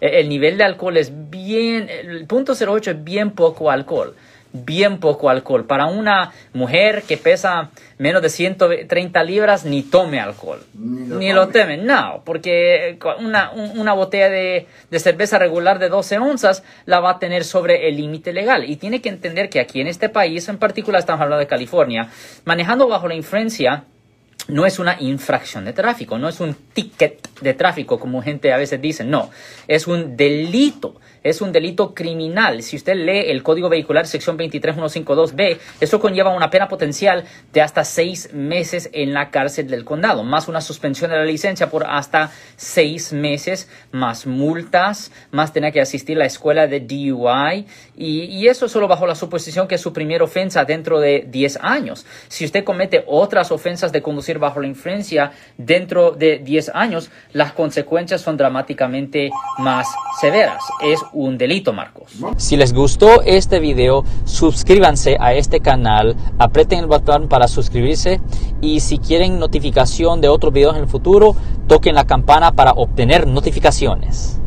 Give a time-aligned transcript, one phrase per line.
[0.00, 4.16] El nivel de alcohol es bien, el punto 08 es bien poco alcohol,
[4.52, 5.64] bien poco alcohol.
[5.64, 10.60] Para una mujer que pesa menos de 130 libras, ni tome alcohol.
[10.74, 11.76] Ni lo Ni lo tome.
[11.76, 17.10] no, porque una, un- una botella de, de cerveza regular de 12 onzas la va
[17.12, 18.68] a tener sobre el límite legal.
[18.68, 22.08] Y tiene que entender que aquí en este país, en particular estamos hablando de California,
[22.44, 23.84] manejando bajo la influencia
[24.48, 28.56] no es una infracción de tráfico, no es un ticket de tráfico como gente a
[28.56, 29.30] veces dice, no,
[29.68, 32.62] es un delito, es un delito criminal.
[32.62, 37.84] Si usted lee el Código Vehicular sección 23152B, eso conlleva una pena potencial de hasta
[37.84, 42.30] seis meses en la cárcel del condado, más una suspensión de la licencia por hasta
[42.56, 48.68] seis meses, más multas, más tener que asistir a la escuela de DUI y, eso
[48.68, 52.04] solo bajo la suposición que es su primera ofensa dentro de 10 años.
[52.28, 57.52] Si usted comete otras ofensas de conducir bajo la influencia dentro de 10 años, las
[57.52, 59.88] consecuencias son dramáticamente más
[60.20, 60.62] severas.
[60.82, 62.12] Es un delito, Marcos.
[62.36, 68.20] Si les gustó este video, suscríbanse a este canal, aprieten el botón para suscribirse
[68.60, 71.36] y si quieren notificación de otros videos en el futuro,
[71.66, 74.40] toquen la campana para obtener notificaciones.